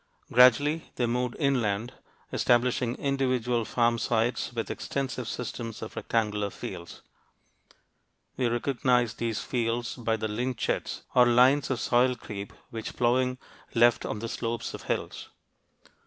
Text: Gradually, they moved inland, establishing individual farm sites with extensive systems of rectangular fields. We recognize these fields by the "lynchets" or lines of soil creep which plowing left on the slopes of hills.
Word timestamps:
Gradually, 0.31 0.91
they 0.95 1.05
moved 1.05 1.35
inland, 1.37 1.93
establishing 2.33 2.95
individual 2.95 3.65
farm 3.65 3.99
sites 3.99 4.51
with 4.51 4.71
extensive 4.71 5.27
systems 5.27 5.83
of 5.83 5.95
rectangular 5.95 6.49
fields. 6.49 7.03
We 8.35 8.47
recognize 8.47 9.13
these 9.13 9.43
fields 9.43 9.95
by 9.97 10.17
the 10.17 10.27
"lynchets" 10.27 11.03
or 11.13 11.27
lines 11.27 11.69
of 11.69 11.79
soil 11.79 12.15
creep 12.15 12.51
which 12.71 12.95
plowing 12.97 13.37
left 13.75 14.03
on 14.03 14.17
the 14.17 14.27
slopes 14.27 14.73
of 14.73 14.85
hills. 14.85 15.29